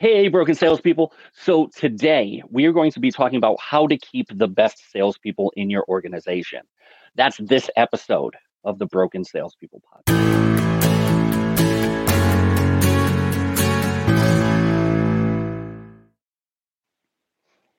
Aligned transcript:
Hey, 0.00 0.28
broken 0.28 0.54
salespeople. 0.54 1.12
So, 1.32 1.70
today 1.74 2.40
we 2.48 2.66
are 2.66 2.72
going 2.72 2.92
to 2.92 3.00
be 3.00 3.10
talking 3.10 3.36
about 3.36 3.58
how 3.60 3.88
to 3.88 3.98
keep 3.98 4.28
the 4.32 4.46
best 4.46 4.92
salespeople 4.92 5.52
in 5.56 5.70
your 5.70 5.84
organization. 5.88 6.60
That's 7.16 7.36
this 7.38 7.68
episode 7.74 8.36
of 8.62 8.78
the 8.78 8.86
Broken 8.86 9.24
Salespeople 9.24 9.82
Podcast. 9.82 10.14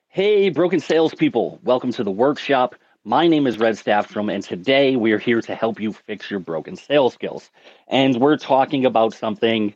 Hey, 0.08 0.50
broken 0.50 0.80
salespeople. 0.80 1.58
Welcome 1.62 1.92
to 1.92 2.04
the 2.04 2.10
workshop. 2.10 2.74
My 3.02 3.28
name 3.28 3.46
is 3.46 3.58
Red 3.58 3.76
Staffstrom, 3.76 4.30
and 4.30 4.44
today 4.44 4.94
we 4.94 5.12
are 5.12 5.18
here 5.18 5.40
to 5.40 5.54
help 5.54 5.80
you 5.80 5.94
fix 5.94 6.30
your 6.30 6.38
broken 6.38 6.76
sales 6.76 7.14
skills. 7.14 7.50
And 7.88 8.20
we're 8.20 8.36
talking 8.36 8.84
about 8.84 9.14
something 9.14 9.72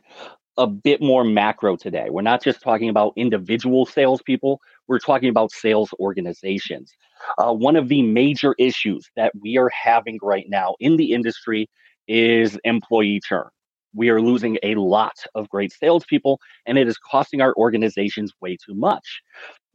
a 0.57 0.67
bit 0.67 1.01
more 1.01 1.23
macro 1.23 1.75
today. 1.75 2.07
We're 2.09 2.21
not 2.21 2.43
just 2.43 2.61
talking 2.61 2.89
about 2.89 3.13
individual 3.15 3.85
salespeople, 3.85 4.61
we're 4.87 4.99
talking 4.99 5.29
about 5.29 5.51
sales 5.51 5.93
organizations. 5.99 6.91
Uh, 7.37 7.53
one 7.53 7.75
of 7.75 7.89
the 7.89 8.01
major 8.01 8.55
issues 8.57 9.09
that 9.15 9.33
we 9.41 9.57
are 9.57 9.69
having 9.69 10.19
right 10.21 10.45
now 10.47 10.75
in 10.79 10.97
the 10.97 11.11
industry 11.13 11.69
is 12.07 12.57
employee 12.63 13.19
churn. 13.23 13.49
We 13.93 14.09
are 14.09 14.21
losing 14.21 14.57
a 14.61 14.75
lot 14.75 15.15
of 15.35 15.49
great 15.49 15.71
salespeople, 15.71 16.39
and 16.65 16.77
it 16.77 16.87
is 16.87 16.97
costing 16.97 17.41
our 17.41 17.53
organizations 17.55 18.33
way 18.41 18.57
too 18.57 18.75
much. 18.75 19.21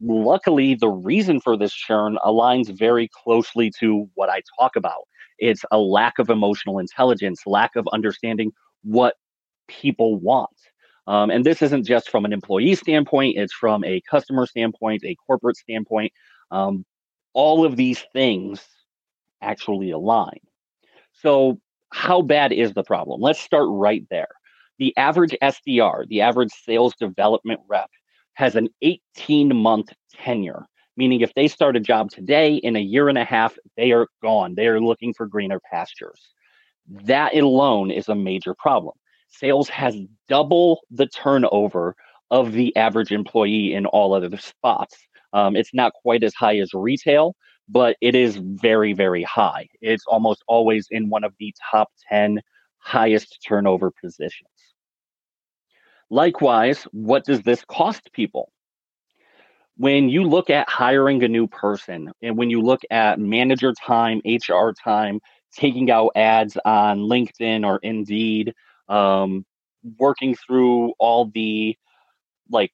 Luckily, 0.02 0.74
the 0.74 0.88
reason 0.88 1.40
for 1.40 1.56
this 1.56 1.72
churn 1.72 2.18
aligns 2.24 2.70
very 2.78 3.08
closely 3.08 3.70
to 3.80 4.08
what 4.14 4.28
I 4.30 4.42
talk 4.58 4.76
about. 4.76 5.02
It's 5.38 5.64
a 5.70 5.78
lack 5.78 6.18
of 6.18 6.28
emotional 6.28 6.78
intelligence, 6.78 7.42
lack 7.46 7.76
of 7.76 7.88
understanding 7.92 8.52
what 8.82 9.14
people 9.70 10.18
want. 10.18 10.50
Um, 11.06 11.30
and 11.30 11.44
this 11.44 11.62
isn't 11.62 11.86
just 11.86 12.10
from 12.10 12.24
an 12.24 12.32
employee 12.32 12.74
standpoint, 12.74 13.36
it's 13.38 13.54
from 13.54 13.84
a 13.84 14.00
customer 14.10 14.46
standpoint, 14.46 15.02
a 15.04 15.16
corporate 15.26 15.56
standpoint. 15.56 16.12
Um, 16.50 16.84
all 17.32 17.64
of 17.64 17.76
these 17.76 18.04
things 18.12 18.64
actually 19.40 19.90
align. 19.90 20.38
So, 21.12 21.58
how 21.92 22.22
bad 22.22 22.52
is 22.52 22.74
the 22.74 22.84
problem? 22.84 23.20
Let's 23.20 23.40
start 23.40 23.66
right 23.70 24.04
there. 24.10 24.28
The 24.78 24.96
average 24.96 25.34
SDR, 25.42 26.06
the 26.08 26.20
average 26.20 26.52
sales 26.64 26.94
development 27.00 27.60
rep, 27.68 27.90
has 28.34 28.54
an 28.54 28.68
18 28.82 29.56
month 29.56 29.92
tenure, 30.14 30.66
meaning 30.96 31.20
if 31.20 31.34
they 31.34 31.48
start 31.48 31.76
a 31.76 31.80
job 31.80 32.10
today, 32.10 32.54
in 32.54 32.76
a 32.76 32.80
year 32.80 33.08
and 33.08 33.18
a 33.18 33.24
half, 33.24 33.56
they 33.76 33.90
are 33.90 34.06
gone. 34.22 34.54
They 34.54 34.68
are 34.68 34.80
looking 34.80 35.12
for 35.12 35.26
greener 35.26 35.60
pastures. 35.72 36.20
That 36.88 37.34
alone 37.34 37.90
is 37.90 38.08
a 38.08 38.14
major 38.14 38.54
problem 38.54 38.94
sales 39.30 39.68
has 39.68 39.96
double 40.28 40.80
the 40.90 41.06
turnover 41.06 41.96
of 42.30 42.52
the 42.52 42.74
average 42.76 43.12
employee 43.12 43.74
in 43.74 43.86
all 43.86 44.14
other 44.14 44.36
spots. 44.36 44.96
Um, 45.32 45.56
it's 45.56 45.74
not 45.74 45.92
quite 45.94 46.22
as 46.22 46.34
high 46.34 46.58
as 46.58 46.74
retail, 46.74 47.34
but 47.68 47.96
it 48.00 48.14
is 48.14 48.36
very, 48.36 48.92
very 48.92 49.22
high. 49.22 49.68
It's 49.80 50.04
almost 50.06 50.42
always 50.48 50.86
in 50.90 51.08
one 51.08 51.24
of 51.24 51.34
the 51.38 51.54
top 51.70 51.88
10 52.08 52.40
highest 52.78 53.38
turnover 53.46 53.90
positions. 53.90 54.48
Likewise, 56.10 56.82
what 56.92 57.24
does 57.24 57.42
this 57.42 57.64
cost 57.64 58.12
people? 58.12 58.50
When 59.76 60.08
you 60.08 60.24
look 60.24 60.50
at 60.50 60.68
hiring 60.68 61.22
a 61.22 61.28
new 61.28 61.46
person 61.46 62.10
and 62.20 62.36
when 62.36 62.50
you 62.50 62.60
look 62.60 62.80
at 62.90 63.20
manager 63.20 63.72
time, 63.72 64.20
HR 64.26 64.72
time, 64.72 65.20
taking 65.56 65.90
out 65.90 66.10
ads 66.16 66.58
on 66.64 66.98
LinkedIn 66.98 67.64
or 67.64 67.78
Indeed, 67.82 68.52
um, 68.90 69.46
working 69.98 70.34
through 70.34 70.92
all 70.98 71.30
the 71.32 71.76
like 72.50 72.72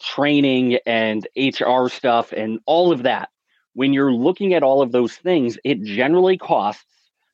training 0.00 0.78
and 0.86 1.26
HR 1.36 1.88
stuff 1.88 2.32
and 2.32 2.60
all 2.66 2.92
of 2.92 3.02
that. 3.02 3.30
When 3.74 3.92
you're 3.92 4.12
looking 4.12 4.54
at 4.54 4.62
all 4.62 4.82
of 4.82 4.92
those 4.92 5.14
things, 5.14 5.58
it 5.64 5.82
generally 5.82 6.36
costs 6.36 6.84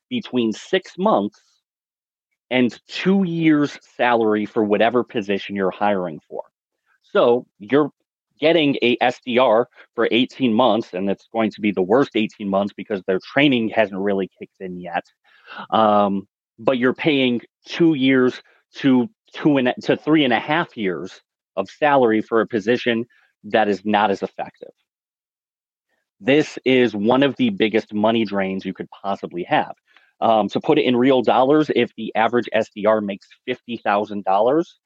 between 0.09 0.53
six 0.53 0.93
months 0.97 1.41
and 2.51 2.79
two 2.87 3.25
years' 3.25 3.79
salary 3.97 4.47
for 4.47 4.63
whatever 4.63 5.03
position 5.03 5.57
you're 5.57 5.71
hiring 5.71 6.21
for. 6.29 6.43
So 7.03 7.47
you're 7.59 7.91
getting 8.39 8.77
a 8.83 8.97
SDR 8.99 9.67
for 9.95 10.09
18 10.11 10.53
months, 10.53 10.93
and 10.93 11.09
it's 11.09 11.29
going 11.33 11.51
to 11.53 11.61
be 11.61 11.73
the 11.73 11.83
worst 11.83 12.11
18 12.15 12.49
months 12.49 12.75
because 12.77 13.03
their 13.07 13.21
training 13.33 13.71
hasn't 13.71 14.01
really 14.01 14.31
kicked 14.39 14.61
in 14.61 14.79
yet. 14.79 15.05
Um, 15.71 16.29
but 16.59 16.79
you're 16.79 16.95
paying 16.95 17.41
two 17.67 17.95
years 17.95 18.43
to 18.77 19.09
two 19.33 19.57
and 19.59 19.75
to 19.83 19.97
three 19.97 20.25
and 20.25 20.33
a 20.33 20.41
half 20.41 20.77
years 20.77 21.21
of 21.57 21.69
salary 21.69 22.21
for 22.21 22.41
a 22.41 22.47
position 22.47 23.05
that 23.45 23.69
is 23.69 23.85
not 23.85 24.11
as 24.11 24.23
effective. 24.23 24.73
This 26.21 26.59
is 26.65 26.95
one 26.95 27.23
of 27.23 27.37
the 27.37 27.51
biggest 27.51 27.93
money 27.93 28.25
drains 28.25 28.65
you 28.65 28.73
could 28.73 28.89
possibly 28.91 29.45
have. 29.45 29.75
Um, 30.21 30.49
put 30.49 30.79
it 30.79 30.85
in 30.85 30.97
real 30.97 31.23
dollars, 31.23 31.71
if 31.75 31.93
the 31.97 32.15
average 32.15 32.49
SDR 32.55 33.05
makes 33.05 33.29
fifty 33.45 33.77
thousand 33.77 34.19
um, 34.19 34.23
dollars, 34.25 34.79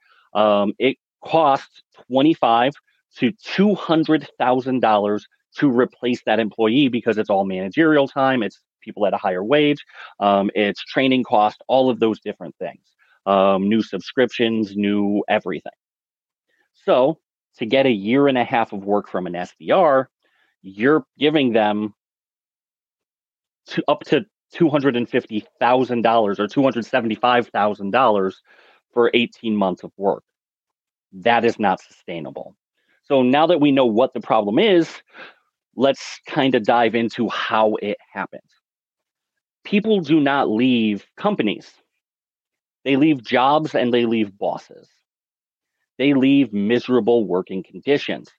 it 0.78 0.96
costs 1.24 1.82
twenty-five 2.10 2.72
to 3.18 3.32
two 3.32 3.74
hundred 3.74 4.28
thousand 4.38 4.80
dollars 4.80 5.26
to 5.56 5.70
replace 5.70 6.22
that 6.24 6.40
employee 6.40 6.88
because 6.88 7.18
it's 7.18 7.30
all 7.30 7.44
managerial 7.44 8.08
time, 8.08 8.42
it's 8.42 8.60
people 8.88 9.06
at 9.06 9.14
a 9.14 9.18
higher 9.18 9.44
wage. 9.44 9.84
Um, 10.18 10.50
it's 10.54 10.82
training 10.82 11.24
cost, 11.24 11.62
all 11.68 11.90
of 11.90 12.00
those 12.00 12.20
different 12.20 12.54
things. 12.58 12.80
Um, 13.26 13.68
new 13.68 13.82
subscriptions, 13.82 14.74
new 14.74 15.22
everything. 15.28 15.72
So 16.72 17.18
to 17.58 17.66
get 17.66 17.84
a 17.84 17.90
year 17.90 18.28
and 18.28 18.38
a 18.38 18.44
half 18.44 18.72
of 18.72 18.84
work 18.84 19.08
from 19.08 19.26
an 19.26 19.34
SDR, 19.34 20.06
you're 20.62 21.04
giving 21.18 21.52
them 21.52 21.94
to 23.66 23.84
up 23.88 24.00
to 24.04 24.24
$250,000 24.54 26.38
or 26.38 26.48
$275,000 26.48 28.34
for 28.94 29.10
18 29.12 29.56
months 29.56 29.84
of 29.84 29.92
work. 29.98 30.22
That 31.12 31.44
is 31.44 31.58
not 31.58 31.80
sustainable. 31.80 32.56
So 33.04 33.22
now 33.22 33.46
that 33.46 33.60
we 33.60 33.72
know 33.72 33.86
what 33.86 34.14
the 34.14 34.20
problem 34.20 34.58
is, 34.58 34.90
let's 35.76 36.20
kind 36.26 36.54
of 36.54 36.64
dive 36.64 36.94
into 36.94 37.28
how 37.28 37.76
it 37.76 37.98
happened 38.12 38.42
people 39.68 40.00
do 40.00 40.18
not 40.18 40.48
leave 40.48 41.06
companies. 41.18 41.70
They 42.84 42.96
leave 42.96 43.22
jobs 43.22 43.74
and 43.74 43.92
they 43.92 44.06
leave 44.06 44.36
bosses. 44.38 44.88
They 45.98 46.14
leave 46.14 46.54
miserable 46.54 47.26
working 47.26 47.62
conditions. 47.62 48.30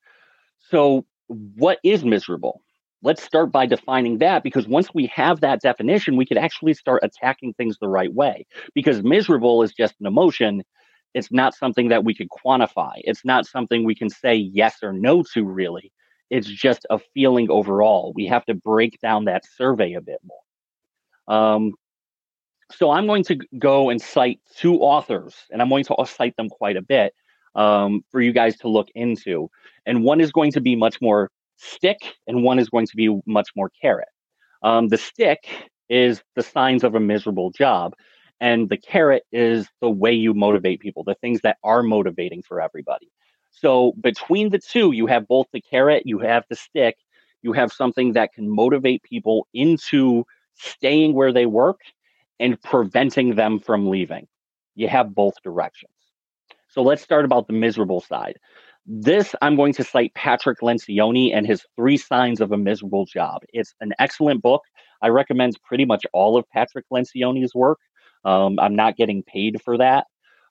So, 0.72 1.06
what 1.28 1.78
is 1.84 2.04
miserable? 2.04 2.62
Let's 3.04 3.22
start 3.22 3.52
by 3.52 3.68
defining 3.68 4.18
that 4.18 4.44
because 4.44 4.68
once 4.68 4.92
we 4.94 5.06
have 5.14 5.42
that 5.42 5.62
definition, 5.62 6.18
we 6.18 6.26
could 6.26 6.38
actually 6.40 6.74
start 6.74 7.02
attacking 7.04 7.54
things 7.54 7.78
the 7.80 7.88
right 7.88 8.14
way. 8.14 8.48
Because 8.74 9.04
miserable 9.04 9.62
is 9.62 9.72
just 9.72 9.94
an 10.00 10.08
emotion, 10.08 10.64
it's 11.14 11.32
not 11.32 11.54
something 11.54 11.90
that 11.90 12.04
we 12.04 12.16
could 12.16 12.30
quantify. 12.30 12.94
It's 12.98 13.24
not 13.24 13.46
something 13.46 13.86
we 13.86 13.96
can 13.96 14.10
say 14.10 14.36
yes 14.36 14.78
or 14.82 14.94
no 14.94 15.24
to, 15.34 15.46
really. 15.46 15.92
It's 16.32 16.48
just 16.48 16.88
a 16.90 17.00
feeling 17.14 17.52
overall. 17.52 18.14
We 18.16 18.26
have 18.26 18.46
to 18.46 18.56
break 18.56 19.00
down 19.00 19.26
that 19.26 19.44
survey 19.46 19.94
a 19.94 20.02
bit 20.02 20.20
more. 20.24 20.40
Um, 21.30 21.74
so 22.72 22.92
I'm 22.92 23.08
going 23.08 23.24
to 23.26 23.38
go 23.58 23.90
and 23.90 24.02
cite 24.02 24.40
two 24.56 24.80
authors, 24.80 25.36
and 25.52 25.62
I'm 25.62 25.70
going 25.70 25.86
to 25.86 25.96
cite 26.06 26.36
them 26.36 26.50
quite 26.50 26.76
a 26.76 26.82
bit 26.82 27.14
um, 27.56 28.04
for 28.12 28.22
you 28.22 28.32
guys 28.32 28.58
to 28.58 28.68
look 28.68 28.90
into. 28.96 29.50
And 29.86 30.04
one 30.04 30.20
is 30.20 30.32
going 30.32 30.52
to 30.54 30.62
be 30.62 30.76
much 30.76 31.00
more 31.02 31.32
stick, 31.58 31.98
and 32.28 32.44
one 32.44 32.60
is 32.60 32.70
going 32.70 32.88
to 32.88 32.96
be 32.96 33.20
much 33.26 33.50
more 33.56 33.72
carrot. 33.82 34.10
Um, 34.62 34.90
the 34.90 34.98
stick 34.98 35.48
is 35.90 36.22
the 36.36 36.44
signs 36.44 36.84
of 36.84 36.96
a 36.96 37.00
miserable 37.00 37.50
job, 37.52 37.94
and 38.40 38.70
the 38.70 38.78
carrot 38.78 39.24
is 39.32 39.68
the 39.82 39.90
way 39.90 40.14
you 40.14 40.34
motivate 40.34 40.80
people, 40.80 41.04
the 41.04 41.16
things 41.16 41.42
that 41.42 41.58
are 41.64 41.84
motivating 41.84 42.44
for 42.44 42.62
everybody. 42.62 43.10
So 43.52 43.94
between 44.00 44.50
the 44.50 44.60
two, 44.60 44.92
you 44.92 45.08
have 45.08 45.28
both 45.28 45.48
the 45.52 45.62
carrot, 45.62 46.04
you 46.06 46.20
have 46.20 46.44
the 46.50 46.56
stick, 46.56 46.98
you 47.42 47.54
have 47.54 47.72
something 47.72 48.14
that 48.14 48.34
can 48.34 48.50
motivate 48.50 49.04
people 49.04 49.48
into 49.54 50.26
staying 50.60 51.14
where 51.14 51.34
they 51.34 51.46
work 51.46 51.80
and 52.40 52.62
preventing 52.62 53.36
them 53.36 53.60
from 53.60 53.88
leaving. 53.90 54.28
You 54.76 54.88
have 54.88 55.16
both 55.16 55.36
directions. 55.44 55.92
So 56.70 56.82
let's 56.82 57.02
start 57.02 57.26
about 57.26 57.48
the 57.48 57.54
miserable 57.54 58.02
side. 58.02 58.38
This, 58.86 59.36
I'm 59.42 59.56
going 59.56 59.74
to 59.74 59.84
cite 59.84 60.14
Patrick 60.14 60.60
Lencioni 60.62 61.36
and 61.36 61.46
his 61.46 61.64
Three 61.76 61.98
Signs 61.98 62.42
of 62.42 62.52
a 62.52 62.58
Miserable 62.58 63.06
Job. 63.06 63.42
It's 63.54 63.74
an 63.82 63.94
excellent 64.00 64.42
book. 64.42 64.62
I 65.02 65.10
recommend 65.10 65.60
pretty 65.64 65.86
much 65.86 66.06
all 66.14 66.38
of 66.38 66.50
Patrick 66.50 66.86
Lencioni's 66.92 67.54
work. 67.54 67.80
Um, 68.26 68.60
I'm 68.60 68.76
not 68.76 68.98
getting 68.98 69.24
paid 69.24 69.62
for 69.64 69.78
that. 69.78 70.06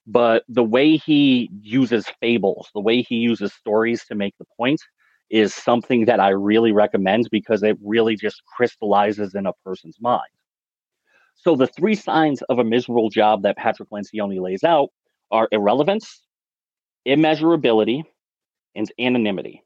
But 0.07 0.45
the 0.49 0.65
way 0.65 0.97
he 0.97 1.51
uses 1.61 2.07
fables, 2.21 2.71
the 2.75 2.81
way 2.81 3.03
he 3.03 3.17
uses 3.17 3.53
stories 3.53 4.05
to 4.07 4.15
make 4.15 4.35
the 4.39 4.47
point, 4.57 4.81
is 5.31 5.55
something 5.55 6.07
that 6.07 6.21
I 6.21 6.31
really 6.31 6.73
recommend 6.73 7.29
because 7.31 7.63
it 7.63 7.79
really 7.83 8.17
just 8.17 8.43
crystallizes 8.45 9.35
in 9.35 9.47
a 9.47 9.53
person's 9.65 10.01
mind. 10.01 10.31
So 11.35 11.55
the 11.55 11.67
three 11.67 11.95
signs 11.95 12.43
of 12.43 12.59
a 12.59 12.65
miserable 12.65 13.11
job 13.11 13.43
that 13.43 13.57
Patrick 13.57 13.91
Lencioni 13.91 14.41
lays 14.41 14.65
out 14.65 14.89
are 15.31 15.49
irrelevance, 15.53 16.23
immeasurability 17.07 18.03
and 18.75 18.91
anonymity. 18.99 19.63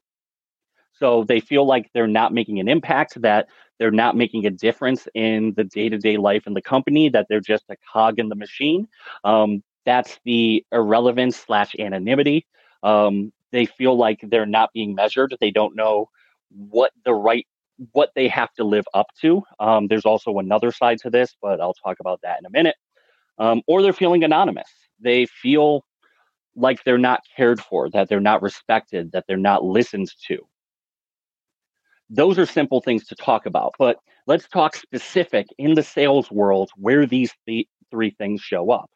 So 0.98 1.24
they 1.24 1.40
feel 1.40 1.66
like 1.66 1.90
they're 1.94 2.06
not 2.06 2.32
making 2.32 2.60
an 2.60 2.68
impact, 2.68 3.20
that 3.22 3.48
they're 3.78 3.90
not 3.90 4.16
making 4.16 4.46
a 4.46 4.50
difference 4.50 5.08
in 5.14 5.54
the 5.56 5.64
day 5.64 5.88
to 5.88 5.98
day 5.98 6.16
life 6.16 6.46
in 6.46 6.54
the 6.54 6.62
company, 6.62 7.08
that 7.08 7.26
they're 7.28 7.40
just 7.40 7.64
a 7.70 7.76
cog 7.92 8.18
in 8.18 8.28
the 8.28 8.36
machine. 8.36 8.86
Um, 9.24 9.62
that's 9.84 10.20
the 10.24 10.64
irrelevance 10.70 11.36
slash 11.36 11.74
anonymity. 11.78 12.46
Um, 12.82 13.32
they 13.52 13.66
feel 13.66 13.96
like 13.96 14.20
they're 14.22 14.46
not 14.46 14.70
being 14.72 14.94
measured. 14.94 15.36
They 15.40 15.50
don't 15.50 15.76
know 15.76 16.08
what 16.50 16.92
the 17.04 17.14
right 17.14 17.46
what 17.92 18.10
they 18.14 18.28
have 18.28 18.52
to 18.54 18.64
live 18.64 18.84
up 18.94 19.06
to. 19.20 19.42
Um, 19.58 19.88
there's 19.88 20.04
also 20.04 20.38
another 20.38 20.70
side 20.70 20.98
to 20.98 21.10
this, 21.10 21.34
but 21.40 21.60
I'll 21.60 21.74
talk 21.74 21.98
about 22.00 22.20
that 22.22 22.38
in 22.38 22.46
a 22.46 22.50
minute. 22.50 22.76
Um, 23.38 23.62
or 23.66 23.82
they're 23.82 23.92
feeling 23.92 24.24
anonymous. 24.24 24.68
They 25.00 25.26
feel 25.26 25.84
like 26.54 26.84
they're 26.84 26.98
not 26.98 27.20
cared 27.34 27.60
for, 27.60 27.88
that 27.90 28.08
they're 28.08 28.20
not 28.20 28.42
respected, 28.42 29.12
that 29.12 29.24
they're 29.26 29.36
not 29.38 29.64
listened 29.64 30.10
to 30.28 30.46
those 32.12 32.38
are 32.38 32.46
simple 32.46 32.80
things 32.80 33.06
to 33.06 33.14
talk 33.14 33.46
about. 33.46 33.74
But 33.78 33.96
let's 34.26 34.46
talk 34.48 34.76
specific 34.76 35.46
in 35.58 35.74
the 35.74 35.82
sales 35.82 36.30
world 36.30 36.70
where 36.76 37.06
these 37.06 37.32
th- 37.46 37.66
three 37.90 38.10
things 38.10 38.40
show 38.40 38.70
up. 38.70 38.90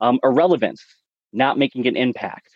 Um, 0.00 0.20
irrelevance, 0.22 0.84
not 1.32 1.58
making 1.58 1.86
an 1.86 1.96
impact. 1.96 2.50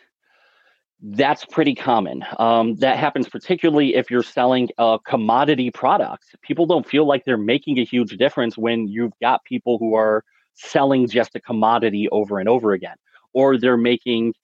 That's 1.03 1.47
pretty 1.47 1.75
common. 1.75 2.25
Um, 2.39 2.77
that 2.77 2.99
happens 2.99 3.27
particularly 3.29 3.95
if 3.95 4.11
you're 4.11 4.23
selling 4.23 4.69
a 4.77 4.99
commodity 5.07 5.71
product. 5.71 6.25
People 6.43 6.67
don't 6.67 6.87
feel 6.87 7.07
like 7.07 7.25
they're 7.25 7.39
making 7.39 7.79
a 7.79 7.85
huge 7.85 8.17
difference 8.19 8.59
when 8.59 8.87
you've 8.87 9.13
got 9.21 9.43
people 9.45 9.79
who 9.79 9.95
are 9.95 10.25
selling 10.55 11.09
just 11.09 11.35
a 11.35 11.41
commodity 11.41 12.07
over 12.11 12.39
and 12.39 12.49
over 12.51 12.73
again, 12.73 12.97
or 13.33 13.57
they're 13.57 13.79
making 13.79 14.35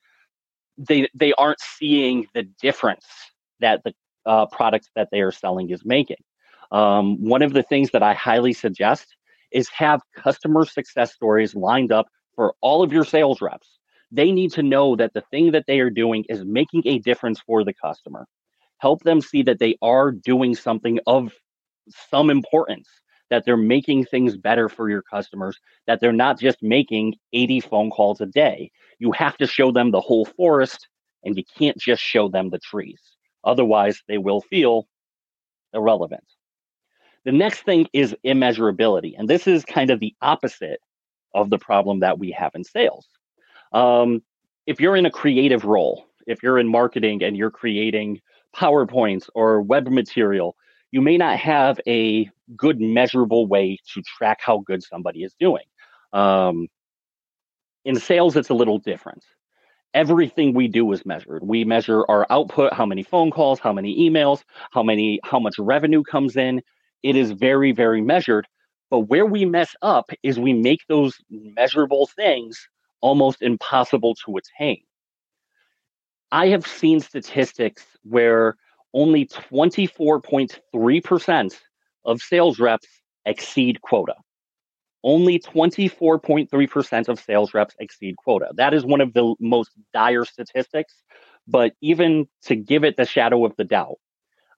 they 0.79 1.08
they 1.14 1.32
aren't 1.35 1.61
seeing 1.61 2.26
the 2.35 2.44
difference 2.62 3.06
that 3.61 3.82
the 3.85 3.94
uh, 4.26 4.47
products 4.47 4.91
that 4.97 5.08
they 5.12 5.20
are 5.20 5.32
selling 5.32 5.70
is 5.70 5.85
making. 5.85 6.17
Um, 6.73 7.23
one 7.23 7.43
of 7.43 7.53
the 7.53 7.62
things 7.62 7.91
that 7.93 8.03
I 8.03 8.14
highly 8.14 8.53
suggest 8.55 9.06
is 9.53 9.69
have 9.70 10.00
customer 10.17 10.64
success 10.64 11.12
stories 11.14 11.55
lined 11.55 11.93
up 11.93 12.06
for 12.35 12.55
all 12.62 12.82
of 12.82 12.93
your 12.93 13.05
sales 13.05 13.41
reps. 13.43 13.75
They 14.11 14.31
need 14.32 14.53
to 14.53 14.62
know 14.62 14.97
that 14.97 15.14
the 15.14 15.23
thing 15.31 15.53
that 15.53 15.64
they 15.67 15.81
are 15.81 15.91
doing 15.91 16.25
is 16.29 16.44
making 16.44 16.82
a 16.87 16.99
difference 16.99 17.41
for 17.41 17.64
the 17.64 17.75
customer. 17.75 18.26
Help 18.79 19.03
them 19.03 19.20
see 19.20 19.43
that 19.43 19.58
they 19.58 19.76
are 19.82 20.12
doing 20.12 20.55
something 20.55 21.00
of 21.06 21.32
some 22.11 22.31
importance, 22.31 22.88
that 23.31 23.44
they're 23.44 23.56
making 23.56 24.05
things 24.05 24.37
better 24.37 24.69
for 24.69 24.88
your 24.88 25.03
customers, 25.03 25.58
that 25.87 26.00
they're 26.00 26.12
not 26.12 26.38
just 26.38 26.62
making 26.62 27.14
80 27.32 27.61
phone 27.61 27.91
calls 27.91 28.20
a 28.20 28.26
day. 28.26 28.70
You 28.99 29.12
have 29.12 29.37
to 29.38 29.47
show 29.47 29.73
them 29.73 29.91
the 29.91 30.00
whole 30.00 30.25
forest 30.25 30.88
and 31.25 31.37
you 31.37 31.44
can't 31.58 31.79
just 31.79 32.03
show 32.03 32.29
them 32.29 32.50
the 32.50 32.58
trees. 32.58 33.00
Otherwise, 33.44 34.03
they 34.08 34.19
will 34.19 34.41
feel 34.41 34.87
irrelevant. 35.73 36.25
The 37.25 37.32
next 37.32 37.62
thing 37.62 37.88
is 37.93 38.14
immeasurability. 38.25 39.14
And 39.19 39.29
this 39.29 39.49
is 39.49 39.64
kind 39.64 39.91
of 39.91 39.99
the 39.99 40.14
opposite 40.23 40.81
of 41.35 41.50
the 41.50 41.58
problem 41.58 42.00
that 42.00 42.19
we 42.19 42.31
have 42.31 42.53
in 42.55 42.62
sales. 42.62 43.08
Um, 43.76 44.23
if 44.67 44.81
you're 44.81 44.96
in 44.96 45.06
a 45.06 45.11
creative 45.11 45.64
role, 45.64 46.06
if 46.26 46.43
you're 46.43 46.58
in 46.58 46.69
marketing 46.69 47.23
and 47.23 47.37
you're 47.37 47.50
creating 47.50 48.20
PowerPoints 48.55 49.28
or 49.34 49.61
web 49.61 49.88
material, 49.88 50.56
you 50.90 51.00
may 51.00 51.17
not 51.17 51.38
have 51.38 51.78
a 51.87 52.31
good 52.56 52.81
measurable 52.81 53.46
way 53.46 53.78
to 53.93 54.02
track 54.02 54.38
how 54.40 54.58
good 54.67 54.82
somebody 54.82 55.23
is 55.23 55.34
doing. 55.38 55.64
Um, 56.12 56.69
in 57.84 57.96
sales, 57.96 58.34
it's 58.37 58.50
a 58.50 58.55
little 58.55 58.78
different 58.78 59.23
everything 59.94 60.52
we 60.52 60.69
do 60.69 60.93
is 60.93 61.06
measured. 61.06 61.43
We 61.43 61.64
measure 61.64 62.05
our 62.08 62.26
output, 62.29 62.75
how 62.75 62.84
many 62.84 63.02
phone 63.02 63.31
calls, 63.31 63.58
how 63.58 63.72
many 63.72 63.99
emails, 63.99 64.43
how 64.70 64.82
many 64.82 65.19
how 65.25 65.40
much 65.40 65.58
revenue 65.58 66.02
comes 66.02 66.37
in. 66.37 66.61
It 67.02 67.17
is 67.17 67.32
very 67.32 67.72
very 67.72 68.02
measured. 68.02 68.46
But 68.90 69.00
where 69.00 69.26
we 69.26 69.44
mess 69.46 69.75
up 69.82 70.11
is 70.22 70.38
we 70.38 70.52
make 70.52 70.81
those 70.88 71.17
measurable 71.31 72.08
things 72.14 72.69
almost 73.00 73.43
impossible 73.43 74.14
to 74.25 74.37
attain. 74.37 74.82
I 76.32 76.48
have 76.48 76.66
seen 76.66 76.98
statistics 77.00 77.84
where 78.02 78.56
only 78.94 79.26
24.3% 79.26 81.60
of 82.04 82.20
sales 82.20 82.58
reps 82.58 82.88
exceed 83.25 83.81
quota 83.82 84.14
only 85.06 85.38
24.3% 85.38 87.08
of 87.08 87.20
sales 87.20 87.54
reps 87.54 87.76
exceed 87.78 88.16
quota. 88.16 88.50
That 88.54 88.75
is 88.75 88.84
one 88.84 89.00
of 89.00 89.14
the 89.14 89.37
most 89.38 89.70
dire 89.94 90.25
statistics. 90.25 90.94
But 91.46 91.75
even 91.81 92.26
to 92.43 92.56
give 92.56 92.82
it 92.82 92.96
the 92.96 93.04
shadow 93.04 93.44
of 93.44 93.54
the 93.56 93.64
doubt, 93.64 93.98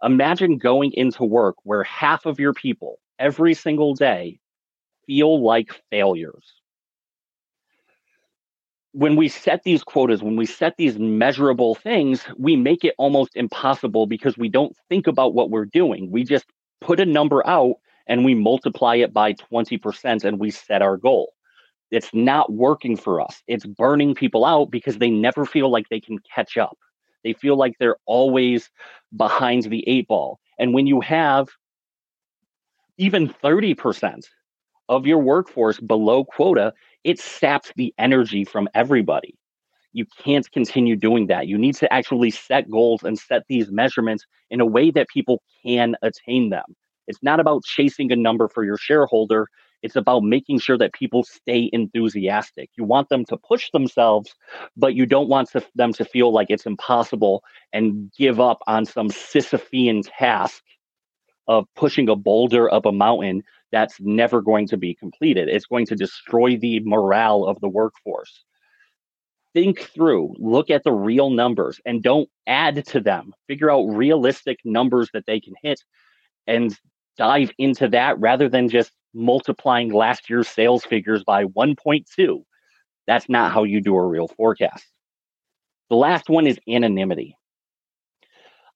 imagine 0.02 0.56
going 0.56 0.92
into 0.94 1.24
work 1.24 1.56
where 1.64 1.84
half 1.84 2.24
of 2.24 2.40
your 2.40 2.54
people 2.54 2.98
every 3.18 3.52
single 3.52 3.94
day 3.94 4.40
feel 5.06 5.44
like 5.44 5.82
failures. 5.90 6.57
When 8.92 9.16
we 9.16 9.28
set 9.28 9.62
these 9.64 9.84
quotas, 9.84 10.22
when 10.22 10.36
we 10.36 10.46
set 10.46 10.76
these 10.76 10.98
measurable 10.98 11.74
things, 11.74 12.24
we 12.36 12.56
make 12.56 12.84
it 12.84 12.94
almost 12.98 13.36
impossible 13.36 14.06
because 14.06 14.38
we 14.38 14.48
don't 14.48 14.74
think 14.88 15.06
about 15.06 15.34
what 15.34 15.50
we're 15.50 15.66
doing. 15.66 16.10
We 16.10 16.24
just 16.24 16.46
put 16.80 17.00
a 17.00 17.06
number 17.06 17.46
out 17.46 17.76
and 18.06 18.24
we 18.24 18.34
multiply 18.34 18.96
it 18.96 19.12
by 19.12 19.34
20% 19.34 20.24
and 20.24 20.38
we 20.38 20.50
set 20.50 20.82
our 20.82 20.96
goal. 20.96 21.32
It's 21.90 22.12
not 22.12 22.52
working 22.52 22.96
for 22.96 23.20
us. 23.20 23.42
It's 23.46 23.66
burning 23.66 24.14
people 24.14 24.44
out 24.44 24.70
because 24.70 24.98
they 24.98 25.10
never 25.10 25.44
feel 25.44 25.70
like 25.70 25.88
they 25.88 26.00
can 26.00 26.18
catch 26.34 26.56
up. 26.56 26.76
They 27.24 27.32
feel 27.32 27.56
like 27.56 27.74
they're 27.78 27.96
always 28.06 28.70
behind 29.16 29.64
the 29.64 29.86
eight 29.88 30.08
ball. 30.08 30.38
And 30.58 30.74
when 30.74 30.86
you 30.86 31.00
have 31.00 31.48
even 32.96 33.28
30% 33.28 34.24
of 34.88 35.06
your 35.06 35.18
workforce 35.18 35.78
below 35.80 36.24
quota, 36.24 36.72
it 37.04 37.18
saps 37.18 37.72
the 37.76 37.94
energy 37.98 38.44
from 38.44 38.68
everybody. 38.74 39.34
You 39.92 40.06
can't 40.22 40.50
continue 40.50 40.96
doing 40.96 41.26
that. 41.28 41.46
You 41.46 41.58
need 41.58 41.74
to 41.76 41.92
actually 41.92 42.30
set 42.30 42.70
goals 42.70 43.02
and 43.02 43.18
set 43.18 43.44
these 43.48 43.70
measurements 43.70 44.26
in 44.50 44.60
a 44.60 44.66
way 44.66 44.90
that 44.90 45.08
people 45.08 45.42
can 45.64 45.96
attain 46.02 46.50
them. 46.50 46.64
It's 47.06 47.22
not 47.22 47.40
about 47.40 47.64
chasing 47.64 48.12
a 48.12 48.16
number 48.16 48.48
for 48.48 48.64
your 48.64 48.76
shareholder. 48.76 49.48
It's 49.82 49.96
about 49.96 50.24
making 50.24 50.58
sure 50.58 50.76
that 50.78 50.92
people 50.92 51.22
stay 51.22 51.70
enthusiastic. 51.72 52.68
You 52.76 52.84
want 52.84 53.08
them 53.08 53.24
to 53.26 53.36
push 53.36 53.70
themselves, 53.70 54.34
but 54.76 54.94
you 54.94 55.06
don't 55.06 55.28
want 55.28 55.50
to, 55.52 55.64
them 55.74 55.92
to 55.94 56.04
feel 56.04 56.32
like 56.32 56.48
it's 56.50 56.66
impossible 56.66 57.42
and 57.72 58.12
give 58.18 58.40
up 58.40 58.58
on 58.66 58.84
some 58.84 59.08
Sisyphean 59.08 60.02
task 60.18 60.62
of 61.46 61.64
pushing 61.74 62.08
a 62.08 62.16
boulder 62.16 62.72
up 62.72 62.84
a 62.84 62.92
mountain 62.92 63.42
that's 63.72 64.00
never 64.00 64.40
going 64.40 64.66
to 64.68 64.76
be 64.76 64.94
completed. 64.94 65.48
It's 65.48 65.66
going 65.66 65.86
to 65.86 65.96
destroy 65.96 66.56
the 66.56 66.80
morale 66.80 67.44
of 67.44 67.60
the 67.60 67.68
workforce. 67.68 68.44
Think 69.54 69.80
through, 69.80 70.34
look 70.38 70.70
at 70.70 70.84
the 70.84 70.92
real 70.92 71.30
numbers, 71.30 71.80
and 71.84 72.02
don't 72.02 72.28
add 72.46 72.86
to 72.86 73.00
them. 73.00 73.32
Figure 73.46 73.70
out 73.70 73.84
realistic 73.84 74.58
numbers 74.64 75.10
that 75.12 75.26
they 75.26 75.40
can 75.40 75.54
hit 75.62 75.80
and 76.46 76.76
dive 77.16 77.50
into 77.58 77.88
that 77.88 78.18
rather 78.20 78.48
than 78.48 78.68
just 78.68 78.92
multiplying 79.14 79.92
last 79.92 80.30
year's 80.30 80.48
sales 80.48 80.84
figures 80.84 81.24
by 81.24 81.44
1.2. 81.44 82.42
That's 83.06 83.28
not 83.28 83.52
how 83.52 83.64
you 83.64 83.80
do 83.80 83.96
a 83.96 84.06
real 84.06 84.28
forecast. 84.28 84.84
The 85.88 85.96
last 85.96 86.28
one 86.28 86.46
is 86.46 86.58
anonymity. 86.68 87.36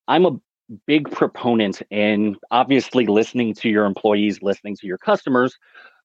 I'm 0.08 0.26
a 0.26 0.40
big 0.86 1.10
proponent 1.10 1.82
in 1.90 2.36
obviously 2.50 3.06
listening 3.06 3.54
to 3.54 3.68
your 3.68 3.84
employees, 3.84 4.42
listening 4.42 4.76
to 4.76 4.86
your 4.86 4.98
customers, 4.98 5.56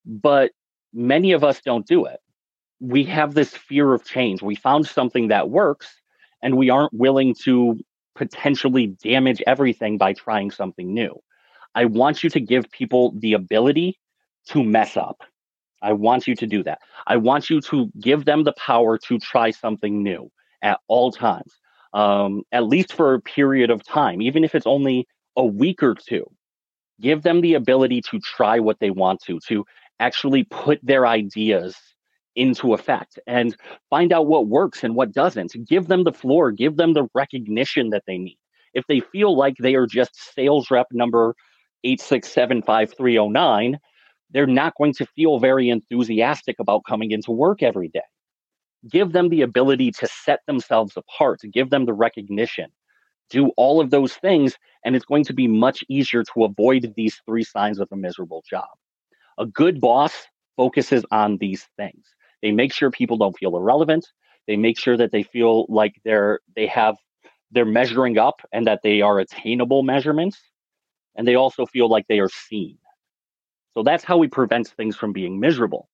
but 0.06 0.52
many 0.94 1.32
of 1.32 1.44
us 1.44 1.62
don't 1.62 1.86
do 1.88 2.06
it. 2.06 2.20
We 2.80 3.04
have 3.06 3.34
this 3.34 3.52
fear 3.56 3.94
of 3.94 4.06
change. 4.06 4.42
We 4.42 4.56
found 4.56 4.88
something 4.88 5.30
that 5.30 5.50
works 5.50 5.88
and 6.42 6.58
we 6.58 6.70
aren't 6.70 6.94
willing 6.94 7.36
to 7.44 7.80
potentially 8.16 8.88
damage 9.04 9.42
everything 9.48 9.98
by 9.98 10.14
trying 10.14 10.52
something 10.52 10.94
new. 10.94 11.20
I 11.76 11.86
want 11.86 12.24
you 12.24 12.30
to 12.32 12.40
give 12.40 12.70
people 12.72 13.14
the 13.18 13.34
ability 13.34 14.00
to 14.50 14.64
mess 14.64 14.98
up. 14.98 15.22
I 15.82 15.94
want 15.94 16.28
you 16.28 16.36
to 16.36 16.48
do 16.48 16.64
that. 16.64 16.80
I 17.06 17.18
want 17.18 17.50
you 17.50 17.62
to 17.62 17.92
give 18.00 18.26
them 18.26 18.44
the 18.44 18.54
power 18.54 18.98
to 18.98 19.20
try 19.20 19.52
something 19.52 20.02
new 20.02 20.32
at 20.62 20.80
all 20.88 21.12
times, 21.12 21.54
um, 21.94 22.44
at 22.52 22.66
least 22.66 22.94
for 22.94 23.14
a 23.14 23.22
period 23.22 23.70
of 23.70 23.84
time, 23.84 24.22
even 24.22 24.44
if 24.44 24.56
it's 24.56 24.68
only 24.68 25.08
a 25.36 25.46
week 25.46 25.84
or 25.84 25.96
two. 25.96 26.26
Give 27.00 27.22
them 27.22 27.42
the 27.42 27.54
ability 27.54 28.02
to 28.10 28.20
try 28.20 28.60
what 28.60 28.80
they 28.80 28.90
want 28.90 29.22
to, 29.28 29.40
to 29.48 29.66
actually 30.00 30.44
put 30.46 30.80
their 30.84 31.06
ideas 31.06 31.76
into 32.36 32.74
effect 32.74 33.20
and 33.28 33.56
find 33.90 34.14
out 34.14 34.28
what 34.28 34.48
works 34.48 34.84
and 34.84 34.96
what 34.96 35.12
doesn't. 35.12 35.56
Give 35.68 35.88
them 35.88 36.04
the 36.04 36.14
floor, 36.14 36.52
give 36.52 36.78
them 36.78 36.94
the 36.94 37.08
recognition 37.14 37.90
that 37.90 38.04
they 38.08 38.18
need. 38.18 38.38
If 38.74 38.86
they 38.88 39.00
feel 39.00 39.36
like 39.36 39.56
they 39.58 39.76
are 39.76 39.88
just 39.88 40.34
sales 40.36 40.70
rep 40.70 40.88
number 40.92 41.36
8675309, 41.86 43.76
they're 44.32 44.46
not 44.46 44.74
going 44.78 44.94
to 44.94 45.06
feel 45.06 45.40
very 45.40 45.70
enthusiastic 45.70 46.58
about 46.60 46.84
coming 46.88 47.12
into 47.12 47.32
work 47.32 47.64
every 47.64 47.88
day. 47.88 48.02
Give 48.90 49.12
them 49.12 49.30
the 49.30 49.42
ability 49.42 49.92
to 49.92 50.08
set 50.08 50.40
themselves 50.48 50.96
apart, 50.98 51.40
to 51.42 51.48
give 51.48 51.70
them 51.70 51.86
the 51.86 51.94
recognition, 51.94 52.72
do 53.30 53.52
all 53.58 53.82
of 53.82 53.90
those 53.90 54.14
things, 54.16 54.56
and 54.86 54.96
it's 54.96 55.06
going 55.06 55.24
to 55.26 55.34
be 55.34 55.48
much 55.48 55.84
easier 55.90 56.24
to 56.24 56.44
avoid 56.44 56.94
these 56.96 57.22
three 57.26 57.44
signs 57.44 57.80
of 57.80 57.88
a 57.92 57.96
miserable 57.96 58.44
job. 58.50 58.70
A 59.38 59.46
good 59.46 59.80
boss 59.80 60.14
focuses 60.56 61.06
on 61.12 61.38
these 61.38 61.68
things. 61.78 62.06
They 62.42 62.52
make 62.52 62.74
sure 62.74 62.92
people 62.92 63.18
don't 63.18 63.38
feel 63.38 63.56
irrelevant. 63.56 64.08
They 64.48 64.56
make 64.56 64.80
sure 64.80 64.98
that 64.98 65.12
they 65.12 65.24
feel 65.24 65.66
like 65.70 65.96
they're 66.06 66.40
they 66.56 66.68
have 66.68 66.96
they're 67.52 67.66
measuring 67.66 68.18
up 68.18 68.42
and 68.52 68.68
that 68.68 68.82
they 68.84 69.02
are 69.02 69.20
attainable 69.20 69.84
measurements. 69.84 70.40
And 71.16 71.28
they 71.28 71.36
also 71.36 71.66
feel 71.66 71.90
like 71.90 72.06
they 72.08 72.20
are 72.20 72.30
seen. 72.30 72.78
So 73.74 73.84
that's 73.84 74.04
how 74.04 74.18
we 74.18 74.28
prevent 74.28 74.68
things 74.70 74.96
from 74.96 75.14
being 75.14 75.40
miserable. 75.40 75.90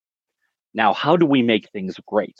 Now, 0.74 0.94
how 0.94 1.18
do 1.18 1.26
we 1.26 1.42
make 1.42 1.70
things 1.70 2.00
great? 2.08 2.38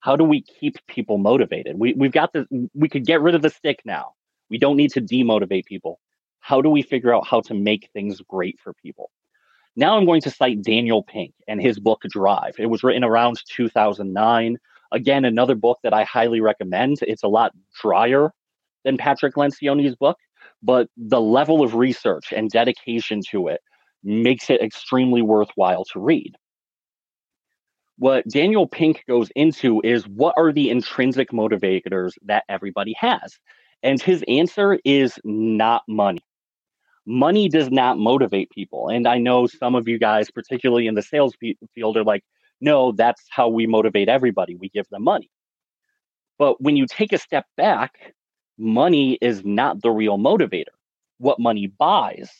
How 0.00 0.16
do 0.16 0.24
we 0.24 0.42
keep 0.42 0.76
people 0.86 1.18
motivated? 1.18 1.78
We, 1.78 1.94
we've 1.94 2.12
got 2.12 2.32
this, 2.32 2.46
we 2.74 2.88
could 2.88 3.04
get 3.04 3.20
rid 3.20 3.34
of 3.34 3.42
the 3.42 3.50
stick 3.50 3.80
now. 3.84 4.12
We 4.48 4.58
don't 4.58 4.76
need 4.76 4.92
to 4.92 5.00
demotivate 5.00 5.66
people. 5.66 6.00
How 6.40 6.62
do 6.62 6.70
we 6.70 6.82
figure 6.82 7.14
out 7.14 7.26
how 7.26 7.40
to 7.42 7.54
make 7.54 7.90
things 7.92 8.20
great 8.28 8.58
for 8.62 8.72
people? 8.74 9.10
Now 9.76 9.96
I'm 9.96 10.06
going 10.06 10.22
to 10.22 10.30
cite 10.30 10.62
Daniel 10.62 11.02
Pink 11.02 11.34
and 11.46 11.60
his 11.60 11.78
book 11.78 12.02
Drive. 12.08 12.54
It 12.58 12.66
was 12.66 12.82
written 12.82 13.04
around 13.04 13.40
2009. 13.48 14.56
Again, 14.90 15.24
another 15.24 15.54
book 15.54 15.78
that 15.82 15.92
I 15.92 16.04
highly 16.04 16.40
recommend. 16.40 16.98
It's 17.02 17.22
a 17.22 17.28
lot 17.28 17.52
drier 17.80 18.32
than 18.84 18.96
Patrick 18.96 19.34
Lencioni's 19.34 19.94
book, 19.94 20.16
but 20.62 20.88
the 20.96 21.20
level 21.20 21.62
of 21.62 21.74
research 21.74 22.32
and 22.34 22.50
dedication 22.50 23.20
to 23.30 23.48
it 23.48 23.60
makes 24.02 24.48
it 24.48 24.62
extremely 24.62 25.22
worthwhile 25.22 25.84
to 25.92 26.00
read 26.00 26.36
what 27.98 28.26
Daniel 28.28 28.66
Pink 28.66 29.04
goes 29.08 29.28
into 29.34 29.80
is 29.82 30.06
what 30.06 30.34
are 30.36 30.52
the 30.52 30.70
intrinsic 30.70 31.30
motivators 31.30 32.12
that 32.24 32.44
everybody 32.48 32.94
has? 32.98 33.38
And 33.82 34.00
his 34.00 34.24
answer 34.28 34.78
is 34.84 35.18
not 35.24 35.82
money. 35.88 36.20
Money 37.06 37.48
does 37.48 37.70
not 37.70 37.98
motivate 37.98 38.50
people. 38.50 38.88
And 38.88 39.06
I 39.08 39.18
know 39.18 39.46
some 39.46 39.74
of 39.74 39.88
you 39.88 39.98
guys, 39.98 40.30
particularly 40.30 40.86
in 40.86 40.94
the 40.94 41.02
sales 41.02 41.34
field, 41.74 41.96
are 41.96 42.04
like, 42.04 42.22
no, 42.60 42.92
that's 42.92 43.24
how 43.30 43.48
we 43.48 43.66
motivate 43.66 44.08
everybody. 44.08 44.54
We 44.54 44.68
give 44.68 44.86
them 44.90 45.04
money. 45.04 45.30
But 46.38 46.60
when 46.60 46.76
you 46.76 46.86
take 46.86 47.12
a 47.12 47.18
step 47.18 47.46
back, 47.56 48.14
money 48.58 49.18
is 49.20 49.44
not 49.44 49.82
the 49.82 49.90
real 49.90 50.18
motivator. 50.18 50.74
What 51.18 51.40
money 51.40 51.66
buys 51.66 52.30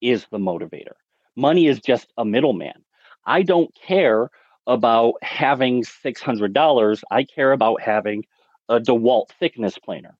is 0.00 0.26
the 0.30 0.38
motivator. 0.38 0.94
Money 1.36 1.66
is 1.66 1.80
just 1.80 2.10
a 2.16 2.24
middleman. 2.24 2.84
I 3.26 3.42
don't 3.42 3.70
care 3.74 4.30
about 4.68 5.14
having 5.22 5.82
$600. 5.82 7.02
I 7.10 7.24
care 7.24 7.52
about 7.52 7.80
having 7.80 8.24
a 8.68 8.78
DeWalt 8.78 9.30
thickness 9.40 9.78
planer. 9.78 10.16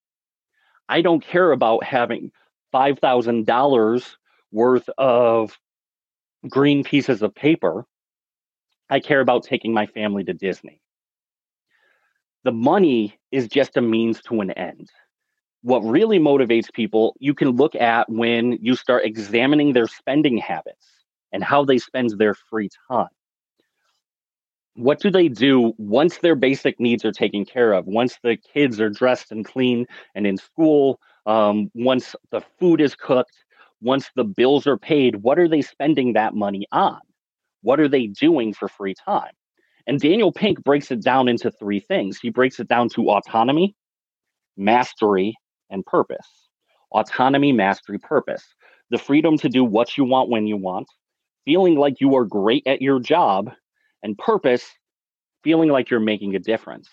I 0.88 1.02
don't 1.02 1.22
care 1.22 1.52
about 1.52 1.84
having 1.84 2.32
$5,000 2.74 4.16
worth 4.50 4.88
of 4.96 5.58
green 6.48 6.82
pieces 6.82 7.20
of 7.22 7.34
paper. 7.34 7.84
I 8.88 9.00
care 9.00 9.20
about 9.20 9.44
taking 9.44 9.74
my 9.74 9.86
family 9.86 10.24
to 10.24 10.32
Disney. 10.32 10.80
The 12.44 12.52
money 12.52 13.18
is 13.30 13.48
just 13.48 13.76
a 13.76 13.82
means 13.82 14.22
to 14.22 14.40
an 14.40 14.50
end. 14.52 14.88
What 15.60 15.80
really 15.80 16.18
motivates 16.18 16.72
people, 16.72 17.14
you 17.18 17.34
can 17.34 17.50
look 17.50 17.74
at 17.74 18.08
when 18.08 18.52
you 18.62 18.76
start 18.76 19.04
examining 19.04 19.74
their 19.74 19.88
spending 19.88 20.38
habits 20.38 20.86
and 21.32 21.44
how 21.44 21.66
they 21.66 21.76
spend 21.76 22.10
their 22.16 22.32
free 22.32 22.70
time 22.90 23.08
what 24.78 25.00
do 25.00 25.10
they 25.10 25.28
do 25.28 25.72
once 25.76 26.18
their 26.18 26.36
basic 26.36 26.78
needs 26.78 27.04
are 27.04 27.12
taken 27.12 27.44
care 27.44 27.72
of? 27.72 27.86
Once 27.86 28.18
the 28.22 28.36
kids 28.36 28.80
are 28.80 28.88
dressed 28.88 29.32
and 29.32 29.44
clean 29.44 29.86
and 30.14 30.26
in 30.26 30.36
school 30.36 31.00
um, 31.26 31.70
once 31.74 32.14
the 32.30 32.40
food 32.58 32.80
is 32.80 32.94
cooked 32.94 33.44
once 33.80 34.10
the 34.16 34.24
bills 34.24 34.66
are 34.66 34.78
paid 34.78 35.16
what 35.16 35.38
are 35.38 35.48
they 35.48 35.62
spending 35.62 36.12
that 36.12 36.34
money 36.34 36.64
on? 36.70 37.00
What 37.62 37.80
are 37.80 37.88
they 37.88 38.06
doing 38.06 38.54
for 38.54 38.68
free 38.68 38.94
time? 38.94 39.32
And 39.88 40.00
daniel 40.00 40.32
pink 40.32 40.62
breaks 40.62 40.90
it 40.92 41.02
down 41.02 41.28
into 41.28 41.50
three 41.50 41.80
things. 41.80 42.18
He 42.20 42.30
breaks 42.30 42.60
it 42.60 42.68
down 42.68 42.88
to 42.90 43.10
autonomy 43.10 43.74
mastery 44.56 45.34
and 45.70 45.84
purpose. 45.86 46.48
Autonomy 46.92 47.52
mastery 47.52 47.98
purpose. 47.98 48.44
The 48.90 48.98
freedom 48.98 49.36
to 49.38 49.48
do 49.48 49.64
what 49.64 49.96
you 49.96 50.04
want 50.04 50.30
when 50.30 50.46
you 50.46 50.56
want. 50.56 50.86
Feeling 51.44 51.74
like 51.76 52.00
you 52.00 52.14
are 52.16 52.24
great 52.24 52.62
at 52.66 52.80
your 52.80 53.00
job 53.00 53.50
and 54.02 54.16
purpose, 54.16 54.64
feeling 55.42 55.70
like 55.70 55.90
you're 55.90 56.00
making 56.00 56.34
a 56.34 56.38
difference. 56.38 56.88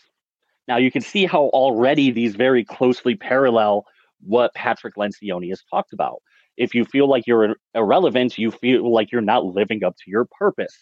Now, 0.67 0.77
you 0.77 0.91
can 0.91 1.01
see 1.01 1.25
how 1.25 1.45
already 1.45 2.11
these 2.11 2.35
very 2.35 2.63
closely 2.63 3.15
parallel 3.15 3.85
what 4.21 4.53
Patrick 4.53 4.95
Lencioni 4.95 5.49
has 5.49 5.63
talked 5.69 5.93
about. 5.93 6.21
If 6.57 6.73
you 6.73 6.85
feel 6.85 7.09
like 7.09 7.27
you're 7.27 7.55
irrelevant, 7.73 8.37
you 8.37 8.49
feel 8.49 8.91
like 8.91 9.11
you're 9.11 9.21
not 9.21 9.45
living 9.45 9.83
up 9.83 9.95
to 9.97 10.03
your 10.09 10.25
purpose. 10.25 10.73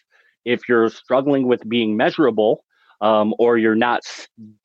If 0.46 0.70
you're 0.70 0.90
struggling 0.90 1.48
with 1.48 1.68
being 1.68 1.98
measurable, 1.98 2.64
um, 3.02 3.34
or 3.38 3.58
you're 3.58 3.76
not 3.76 4.02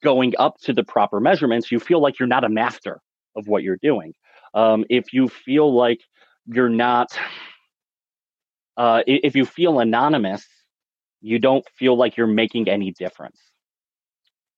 going 0.02 0.34
up 0.38 0.58
to 0.62 0.72
the 0.72 0.84
proper 0.84 1.18
measurements, 1.18 1.72
you 1.72 1.80
feel 1.80 2.00
like 2.00 2.20
you're 2.20 2.28
not 2.28 2.44
a 2.44 2.48
master 2.48 3.00
of 3.36 3.48
what 3.48 3.64
you're 3.64 3.78
doing. 3.82 4.12
Um, 4.54 4.84
if 4.88 5.12
you 5.12 5.28
feel 5.28 5.74
like 5.74 5.98
you're 6.46 6.68
not, 6.68 7.08
uh, 8.76 9.02
if 9.06 9.34
you 9.34 9.44
feel 9.44 9.80
anonymous, 9.80 10.46
you 11.20 11.38
don't 11.38 11.64
feel 11.76 11.96
like 11.96 12.16
you're 12.16 12.26
making 12.26 12.68
any 12.68 12.92
difference. 12.92 13.40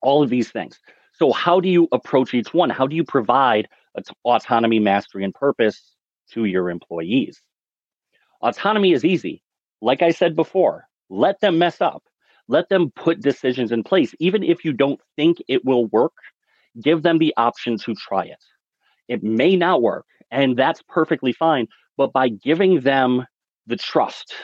All 0.02 0.22
of 0.22 0.30
these 0.30 0.50
things. 0.50 0.78
So, 1.14 1.32
how 1.32 1.60
do 1.60 1.68
you 1.68 1.88
approach 1.92 2.34
each 2.34 2.54
one? 2.54 2.70
How 2.70 2.86
do 2.86 2.96
you 2.96 3.04
provide 3.04 3.68
autonomy, 4.24 4.78
mastery, 4.78 5.24
and 5.24 5.34
purpose 5.34 5.96
to 6.32 6.44
your 6.44 6.70
employees? 6.70 7.42
Autonomy 8.42 8.92
is 8.92 9.04
easy. 9.04 9.42
Like 9.82 10.02
I 10.02 10.10
said 10.10 10.34
before, 10.36 10.86
let 11.10 11.40
them 11.40 11.58
mess 11.58 11.80
up. 11.80 12.02
Let 12.48 12.68
them 12.68 12.90
put 12.96 13.20
decisions 13.20 13.72
in 13.72 13.82
place. 13.82 14.14
Even 14.18 14.42
if 14.42 14.64
you 14.64 14.72
don't 14.72 15.00
think 15.16 15.38
it 15.48 15.64
will 15.64 15.86
work, 15.86 16.12
give 16.82 17.02
them 17.02 17.18
the 17.18 17.34
option 17.36 17.78
to 17.78 17.94
try 17.94 18.24
it. 18.24 18.42
It 19.08 19.22
may 19.22 19.56
not 19.56 19.82
work, 19.82 20.06
and 20.30 20.56
that's 20.56 20.82
perfectly 20.88 21.32
fine. 21.32 21.66
But 21.96 22.12
by 22.12 22.28
giving 22.28 22.80
them 22.80 23.26
the 23.66 23.76
trust, 23.76 24.34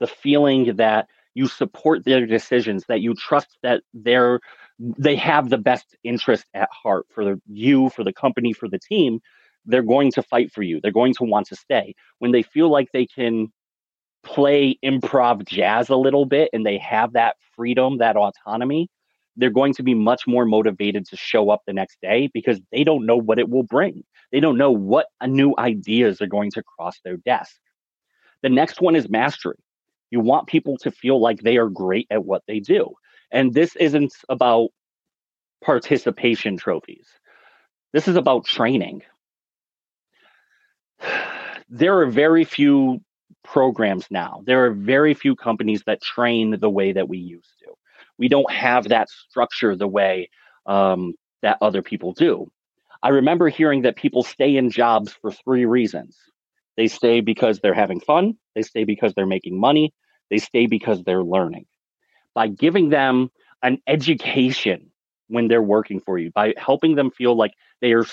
the 0.00 0.06
feeling 0.06 0.76
that 0.76 1.08
you 1.36 1.46
support 1.46 2.04
their 2.04 2.24
decisions, 2.24 2.84
that 2.88 3.02
you 3.02 3.14
trust 3.14 3.58
that 3.62 3.82
they're 3.92 4.40
they 4.78 5.16
have 5.16 5.50
the 5.50 5.58
best 5.58 5.96
interest 6.02 6.46
at 6.54 6.68
heart 6.70 7.06
for 7.14 7.24
the, 7.24 7.40
you, 7.46 7.90
for 7.90 8.04
the 8.04 8.12
company, 8.12 8.52
for 8.52 8.68
the 8.68 8.78
team, 8.78 9.20
they're 9.64 9.82
going 9.82 10.12
to 10.12 10.22
fight 10.22 10.52
for 10.52 10.62
you. 10.62 10.80
They're 10.80 10.92
going 10.92 11.14
to 11.14 11.24
want 11.24 11.46
to 11.48 11.56
stay. 11.56 11.94
When 12.18 12.32
they 12.32 12.42
feel 12.42 12.70
like 12.70 12.88
they 12.92 13.06
can 13.06 13.48
play 14.22 14.78
improv 14.84 15.46
jazz 15.46 15.88
a 15.88 15.96
little 15.96 16.26
bit 16.26 16.50
and 16.52 16.64
they 16.64 16.78
have 16.78 17.12
that 17.14 17.36
freedom, 17.54 17.98
that 17.98 18.16
autonomy, 18.16 18.88
they're 19.36 19.50
going 19.50 19.74
to 19.74 19.82
be 19.82 19.94
much 19.94 20.26
more 20.26 20.44
motivated 20.44 21.06
to 21.06 21.16
show 21.16 21.50
up 21.50 21.62
the 21.66 21.72
next 21.72 21.98
day 22.02 22.30
because 22.32 22.60
they 22.72 22.84
don't 22.84 23.06
know 23.06 23.16
what 23.16 23.38
it 23.38 23.48
will 23.48 23.62
bring. 23.62 24.04
They 24.32 24.40
don't 24.40 24.58
know 24.58 24.70
what 24.70 25.06
new 25.24 25.54
ideas 25.58 26.20
are 26.20 26.26
going 26.26 26.50
to 26.52 26.62
cross 26.62 26.98
their 27.04 27.16
desk. 27.18 27.56
The 28.42 28.48
next 28.50 28.80
one 28.80 28.96
is 28.96 29.08
mastery. 29.08 29.56
You 30.10 30.20
want 30.20 30.46
people 30.46 30.76
to 30.78 30.90
feel 30.90 31.20
like 31.20 31.40
they 31.40 31.56
are 31.56 31.68
great 31.68 32.06
at 32.10 32.24
what 32.24 32.42
they 32.46 32.60
do. 32.60 32.94
And 33.30 33.52
this 33.52 33.76
isn't 33.76 34.14
about 34.28 34.70
participation 35.64 36.56
trophies. 36.56 37.08
This 37.92 38.08
is 38.08 38.16
about 38.16 38.46
training. 38.46 39.02
There 41.68 41.98
are 41.98 42.06
very 42.06 42.44
few 42.44 43.00
programs 43.42 44.06
now. 44.08 44.40
There 44.46 44.66
are 44.66 44.70
very 44.70 45.14
few 45.14 45.34
companies 45.34 45.82
that 45.86 46.00
train 46.00 46.60
the 46.60 46.70
way 46.70 46.92
that 46.92 47.08
we 47.08 47.18
used 47.18 47.58
to. 47.64 47.72
We 48.18 48.28
don't 48.28 48.48
have 48.52 48.84
that 48.90 49.08
structure 49.10 49.74
the 49.74 49.88
way 49.88 50.30
um, 50.66 51.14
that 51.42 51.58
other 51.60 51.82
people 51.82 52.12
do. 52.12 52.52
I 53.02 53.08
remember 53.08 53.48
hearing 53.48 53.82
that 53.82 53.96
people 53.96 54.22
stay 54.22 54.56
in 54.56 54.70
jobs 54.70 55.12
for 55.20 55.32
three 55.32 55.64
reasons 55.64 56.16
they 56.76 56.88
stay 56.88 57.20
because 57.20 57.60
they're 57.60 57.74
having 57.74 58.00
fun. 58.00 58.36
They 58.56 58.62
stay 58.62 58.84
because 58.84 59.14
they're 59.14 59.26
making 59.26 59.60
money. 59.60 59.94
They 60.30 60.38
stay 60.38 60.66
because 60.66 61.04
they're 61.04 61.22
learning. 61.22 61.66
By 62.34 62.48
giving 62.48 62.88
them 62.88 63.30
an 63.62 63.78
education 63.86 64.90
when 65.28 65.48
they're 65.48 65.62
working 65.62 66.00
for 66.00 66.18
you, 66.18 66.32
by 66.32 66.54
helping 66.56 66.96
them 66.96 67.10
feel 67.10 67.36
like 67.36 67.52
they 67.80 67.92
are 67.92 68.04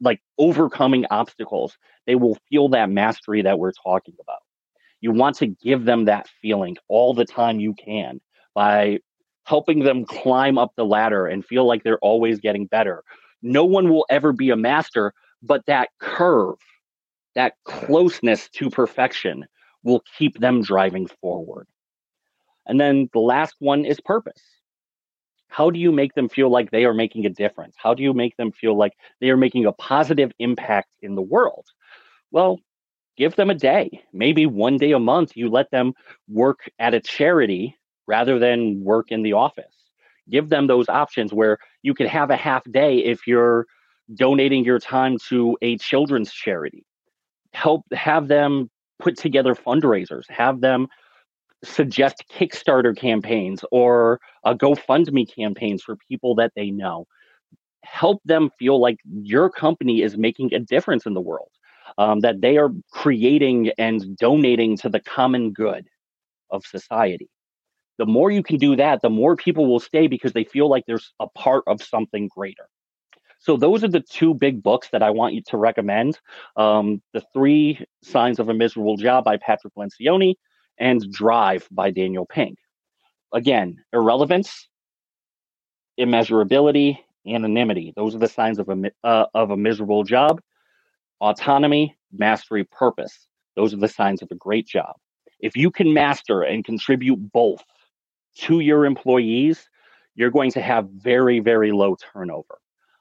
like 0.00 0.20
overcoming 0.38 1.06
obstacles, 1.10 1.76
they 2.06 2.14
will 2.14 2.38
feel 2.50 2.68
that 2.70 2.90
mastery 2.90 3.42
that 3.42 3.58
we're 3.58 3.72
talking 3.72 4.14
about. 4.20 4.40
You 5.00 5.12
want 5.12 5.36
to 5.36 5.46
give 5.46 5.84
them 5.84 6.04
that 6.04 6.28
feeling 6.42 6.76
all 6.88 7.14
the 7.14 7.24
time 7.24 7.60
you 7.60 7.74
can 7.74 8.20
by 8.54 8.98
helping 9.44 9.80
them 9.80 10.04
climb 10.04 10.58
up 10.58 10.72
the 10.76 10.84
ladder 10.84 11.26
and 11.26 11.44
feel 11.44 11.66
like 11.66 11.82
they're 11.82 11.98
always 11.98 12.40
getting 12.40 12.66
better. 12.66 13.02
No 13.42 13.64
one 13.64 13.88
will 13.88 14.06
ever 14.10 14.32
be 14.32 14.50
a 14.50 14.56
master, 14.56 15.14
but 15.42 15.64
that 15.66 15.88
curve 16.00 16.56
that 17.34 17.54
closeness 17.64 18.48
to 18.50 18.68
perfection 18.68 19.44
will 19.82 20.02
keep 20.16 20.38
them 20.38 20.62
driving 20.62 21.06
forward. 21.20 21.66
And 22.66 22.80
then 22.80 23.08
the 23.12 23.20
last 23.20 23.54
one 23.58 23.84
is 23.84 24.00
purpose. 24.00 24.42
How 25.48 25.70
do 25.70 25.78
you 25.78 25.90
make 25.90 26.14
them 26.14 26.28
feel 26.28 26.50
like 26.50 26.70
they 26.70 26.84
are 26.84 26.94
making 26.94 27.24
a 27.24 27.30
difference? 27.30 27.74
How 27.78 27.94
do 27.94 28.02
you 28.02 28.12
make 28.12 28.36
them 28.36 28.52
feel 28.52 28.76
like 28.76 28.92
they 29.20 29.30
are 29.30 29.36
making 29.36 29.64
a 29.64 29.72
positive 29.72 30.30
impact 30.38 30.90
in 31.00 31.14
the 31.14 31.22
world? 31.22 31.66
Well, 32.30 32.60
give 33.16 33.34
them 33.36 33.48
a 33.48 33.54
day. 33.54 34.02
Maybe 34.12 34.44
one 34.44 34.76
day 34.76 34.92
a 34.92 34.98
month, 34.98 35.36
you 35.36 35.48
let 35.48 35.70
them 35.70 35.94
work 36.28 36.70
at 36.78 36.94
a 36.94 37.00
charity 37.00 37.76
rather 38.06 38.38
than 38.38 38.84
work 38.84 39.10
in 39.10 39.22
the 39.22 39.32
office. 39.32 39.74
Give 40.30 40.50
them 40.50 40.66
those 40.66 40.88
options 40.90 41.32
where 41.32 41.58
you 41.82 41.94
could 41.94 42.08
have 42.08 42.30
a 42.30 42.36
half 42.36 42.62
day 42.70 42.98
if 42.98 43.26
you're 43.26 43.66
donating 44.14 44.64
your 44.64 44.78
time 44.78 45.16
to 45.28 45.56
a 45.62 45.78
children's 45.78 46.32
charity. 46.32 46.84
Help 47.54 47.84
have 47.92 48.28
them 48.28 48.70
put 48.98 49.16
together 49.16 49.54
fundraisers, 49.54 50.28
have 50.28 50.60
them 50.60 50.88
suggest 51.64 52.24
Kickstarter 52.32 52.96
campaigns 52.96 53.64
or 53.72 54.20
a 54.44 54.54
GoFundMe 54.54 55.32
campaigns 55.32 55.82
for 55.82 55.96
people 56.08 56.34
that 56.36 56.52
they 56.54 56.70
know. 56.70 57.06
Help 57.84 58.20
them 58.24 58.50
feel 58.58 58.80
like 58.80 58.98
your 59.22 59.50
company 59.50 60.02
is 60.02 60.16
making 60.16 60.52
a 60.54 60.60
difference 60.60 61.06
in 61.06 61.14
the 61.14 61.20
world, 61.20 61.50
um, 61.96 62.20
that 62.20 62.40
they 62.40 62.58
are 62.58 62.70
creating 62.92 63.70
and 63.78 64.16
donating 64.16 64.76
to 64.78 64.88
the 64.88 65.00
common 65.00 65.52
good 65.52 65.88
of 66.50 66.64
society. 66.64 67.28
The 67.98 68.06
more 68.06 68.30
you 68.30 68.42
can 68.42 68.58
do 68.58 68.76
that, 68.76 69.02
the 69.02 69.10
more 69.10 69.34
people 69.36 69.66
will 69.66 69.80
stay 69.80 70.06
because 70.06 70.32
they 70.32 70.44
feel 70.44 70.68
like 70.68 70.84
there's 70.86 71.12
a 71.18 71.26
part 71.28 71.64
of 71.66 71.82
something 71.82 72.28
greater. 72.28 72.68
So 73.38 73.56
those 73.56 73.84
are 73.84 73.88
the 73.88 74.00
two 74.00 74.34
big 74.34 74.62
books 74.62 74.88
that 74.90 75.02
I 75.02 75.10
want 75.10 75.34
you 75.34 75.42
to 75.48 75.56
recommend. 75.56 76.18
Um, 76.56 77.00
the 77.12 77.22
Three 77.32 77.84
Signs 78.02 78.38
of 78.38 78.48
a 78.48 78.54
Miserable 78.54 78.96
Job 78.96 79.24
by 79.24 79.36
Patrick 79.36 79.74
Lencioni 79.74 80.34
and 80.78 81.10
Drive 81.12 81.68
by 81.70 81.90
Daniel 81.90 82.26
Pink. 82.26 82.58
Again, 83.32 83.76
irrelevance, 83.92 84.68
immeasurability, 85.98 86.98
anonymity. 87.26 87.92
Those 87.94 88.14
are 88.14 88.18
the 88.18 88.28
signs 88.28 88.58
of 88.58 88.68
a, 88.68 88.90
uh, 89.04 89.26
of 89.34 89.50
a 89.50 89.56
miserable 89.56 90.04
job. 90.04 90.40
Autonomy, 91.20 91.96
mastery, 92.12 92.64
purpose. 92.64 93.28
Those 93.56 93.74
are 93.74 93.78
the 93.78 93.88
signs 93.88 94.22
of 94.22 94.28
a 94.30 94.36
great 94.36 94.66
job. 94.66 94.94
If 95.40 95.56
you 95.56 95.70
can 95.70 95.92
master 95.92 96.42
and 96.42 96.64
contribute 96.64 97.16
both 97.32 97.62
to 98.38 98.60
your 98.60 98.84
employees, 98.84 99.68
you're 100.14 100.30
going 100.30 100.52
to 100.52 100.62
have 100.62 100.88
very, 100.90 101.40
very 101.40 101.70
low 101.72 101.96
turnover. 102.12 102.58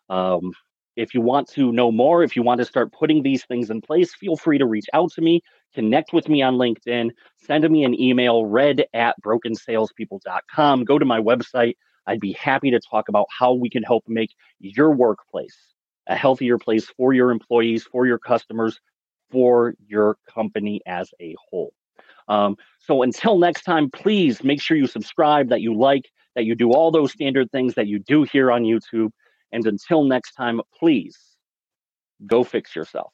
Um, 0.10 0.52
if 0.96 1.14
you 1.14 1.22
want 1.22 1.48
to 1.50 1.72
know 1.72 1.92
more, 1.92 2.24
if 2.24 2.36
you 2.36 2.42
want 2.42 2.60
to 2.60 2.66
start 2.66 2.92
putting 2.92 3.22
these 3.22 3.46
things 3.46 3.70
in 3.70 3.82
place, 3.82 4.16
feel 4.16 4.36
free 4.36 4.58
to 4.58 4.66
reach 4.66 4.88
out 4.94 5.12
to 5.14 5.22
me, 5.22 5.42
connect 5.76 6.12
with 6.12 6.28
me 6.28 6.42
on 6.42 6.56
LinkedIn, 6.56 7.12
send 7.46 7.70
me 7.70 7.84
an 7.84 8.00
email, 8.00 8.46
red 8.46 8.86
at 8.94 9.16
brokensalespeople.com. 9.24 10.84
Go 10.86 10.98
to 10.98 11.06
my 11.06 11.20
website. 11.20 11.76
I'd 12.08 12.20
be 12.20 12.34
happy 12.34 12.72
to 12.72 12.80
talk 12.80 13.10
about 13.10 13.28
how 13.30 13.54
we 13.54 13.70
can 13.70 13.84
help 13.84 14.06
make 14.08 14.32
your 14.60 14.92
workplace 14.92 15.56
a 16.08 16.16
healthier 16.16 16.58
place 16.58 16.88
for 16.98 17.14
your 17.14 17.32
employees, 17.32 17.84
for 17.84 18.08
your 18.08 18.18
customers, 18.18 18.80
for 19.30 19.76
your 19.86 20.18
company 20.34 20.82
as 20.88 21.10
a 21.22 21.36
whole. 21.50 21.74
Um, 22.28 22.56
so 22.80 23.04
until 23.04 23.38
next 23.38 23.64
time, 23.64 23.90
please 23.92 24.44
make 24.44 24.62
sure 24.62 24.78
you 24.78 24.88
subscribe, 24.88 25.50
that 25.50 25.62
you 25.62 25.78
like, 25.78 26.10
that 26.36 26.46
you 26.46 26.56
do 26.56 26.72
all 26.72 26.92
those 26.92 27.12
standard 27.12 27.52
things 27.52 27.76
that 27.76 27.88
you 27.88 28.00
do 28.00 28.24
here 28.24 28.52
on 28.52 28.64
YouTube. 28.64 29.10
And 29.52 29.66
until 29.66 30.04
next 30.04 30.34
time, 30.34 30.62
please 30.78 31.18
go 32.26 32.44
fix 32.44 32.76
yourself. 32.76 33.14